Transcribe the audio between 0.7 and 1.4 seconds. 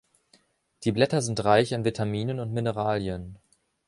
Die Blätter